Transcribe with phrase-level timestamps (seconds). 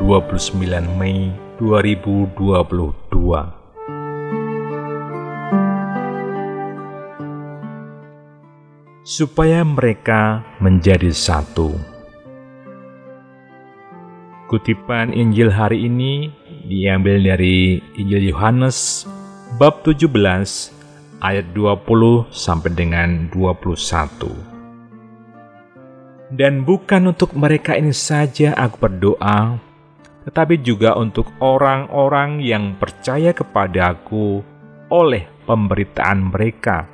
[0.00, 1.28] 29 Mei
[1.60, 2.32] 2022
[9.04, 11.76] Supaya mereka menjadi satu.
[14.48, 16.32] Kutipan Injil hari ini
[16.64, 19.04] diambil dari Injil Yohanes
[19.60, 20.08] bab 17
[21.20, 24.60] ayat 20 sampai dengan 21
[26.30, 29.58] dan bukan untuk mereka ini saja aku berdoa,
[30.30, 34.38] tetapi juga untuk orang-orang yang percaya kepadaku
[34.86, 36.86] oleh pemberitaan mereka,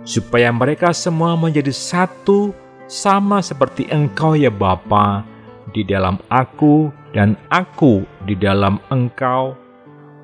[0.00, 2.56] supaya mereka semua menjadi satu
[2.88, 5.28] sama seperti engkau ya Bapa
[5.76, 9.52] di dalam aku dan aku di dalam engkau,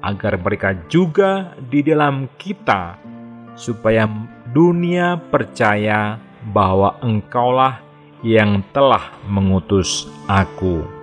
[0.00, 2.96] agar mereka juga di dalam kita,
[3.52, 4.08] supaya
[4.48, 6.16] dunia percaya
[6.56, 7.84] bahwa engkaulah
[8.24, 10.99] yang telah mengutus aku.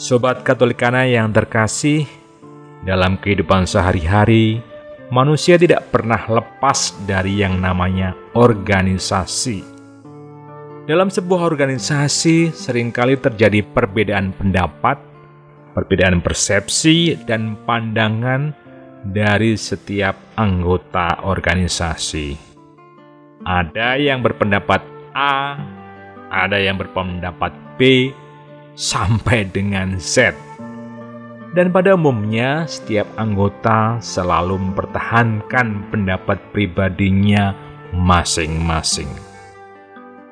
[0.00, 2.08] Sobat Katolikana yang terkasih,
[2.88, 4.64] dalam kehidupan sehari-hari,
[5.12, 9.60] manusia tidak pernah lepas dari yang namanya organisasi.
[10.88, 14.96] Dalam sebuah organisasi, sering kali terjadi perbedaan pendapat,
[15.76, 18.56] perbedaan persepsi, dan pandangan
[19.04, 22.40] dari setiap anggota organisasi.
[23.44, 24.80] Ada yang berpendapat
[25.12, 25.60] A,
[26.32, 28.08] ada yang berpendapat B,
[28.80, 30.32] sampai dengan Z.
[31.52, 37.52] Dan pada umumnya, setiap anggota selalu mempertahankan pendapat pribadinya
[37.92, 39.10] masing-masing.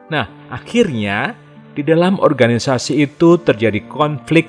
[0.08, 1.36] Nah, akhirnya
[1.76, 4.48] di dalam organisasi itu terjadi konflik,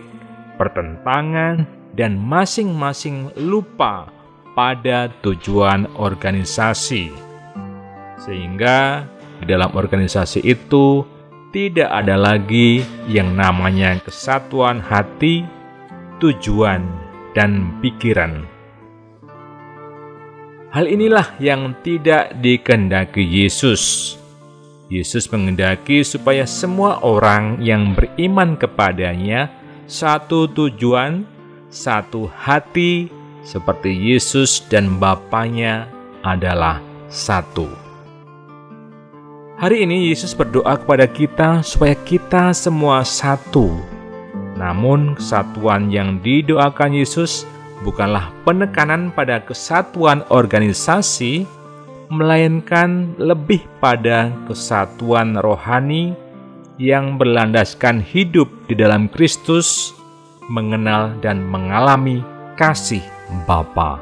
[0.56, 4.07] pertentangan, dan masing-masing lupa
[4.56, 7.12] pada tujuan organisasi
[8.19, 9.07] sehingga
[9.41, 11.01] di dalam organisasi itu
[11.50, 15.42] tidak ada lagi yang namanya kesatuan hati,
[16.22, 16.86] tujuan,
[17.34, 18.46] dan pikiran.
[20.70, 24.14] Hal inilah yang tidak dikehendaki Yesus.
[24.90, 29.50] Yesus mengendaki supaya semua orang yang beriman kepadanya
[29.90, 31.26] satu tujuan,
[31.74, 33.10] satu hati,
[33.42, 35.90] seperti Yesus dan Bapaknya
[36.22, 37.88] adalah satu.
[39.59, 43.68] Hari ini Yesus berdoa kepada kita supaya kita semua satu.
[44.56, 47.44] Namun kesatuan yang didoakan Yesus
[47.84, 51.44] bukanlah penekanan pada kesatuan organisasi,
[52.08, 56.16] melainkan lebih pada kesatuan rohani
[56.80, 59.92] yang berlandaskan hidup di dalam Kristus,
[60.48, 62.24] mengenal dan mengalami
[62.56, 63.03] kasih
[63.44, 64.00] Bapa.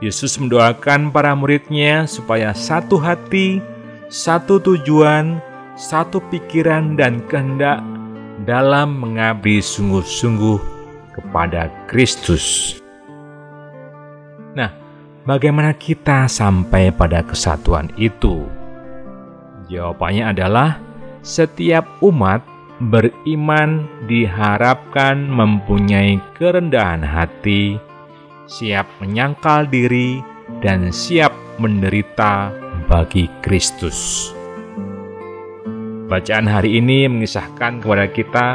[0.00, 3.73] Yesus mendoakan para muridnya supaya satu hati,
[4.12, 5.40] satu tujuan,
[5.74, 7.80] satu pikiran dan kehendak
[8.44, 10.58] dalam mengabdi sungguh-sungguh
[11.14, 12.76] kepada Kristus.
[14.54, 14.70] Nah,
[15.24, 18.44] bagaimana kita sampai pada kesatuan itu?
[19.70, 20.76] Jawabannya adalah
[21.24, 22.44] setiap umat
[22.92, 27.80] beriman diharapkan mempunyai kerendahan hati,
[28.44, 30.20] siap menyangkal diri,
[30.60, 32.52] dan siap menderita
[32.84, 34.30] bagi Kristus.
[36.04, 38.48] Bacaan hari ini mengisahkan kepada kita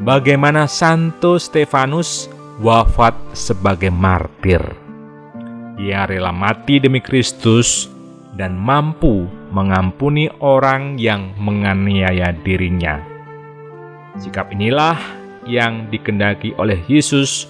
[0.00, 4.60] bagaimana Santo Stefanus wafat sebagai martir.
[5.78, 7.86] Ia rela mati demi Kristus
[8.34, 12.98] dan mampu mengampuni orang yang menganiaya dirinya.
[14.18, 14.98] Sikap inilah
[15.46, 17.46] yang dikendaki oleh Yesus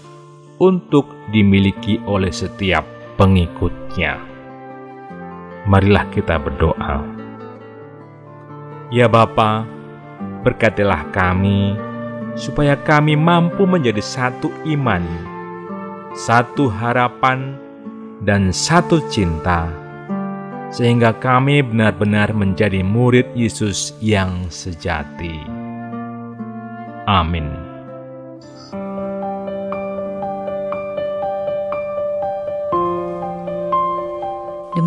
[0.60, 2.84] untuk dimiliki oleh setiap
[3.16, 4.37] pengikutnya
[5.66, 7.02] marilah kita berdoa.
[8.88, 9.66] Ya Bapa,
[10.46, 11.76] berkatilah kami
[12.38, 15.04] supaya kami mampu menjadi satu iman,
[16.14, 17.58] satu harapan,
[18.24, 19.68] dan satu cinta,
[20.70, 25.42] sehingga kami benar-benar menjadi murid Yesus yang sejati.
[27.04, 27.67] Amin.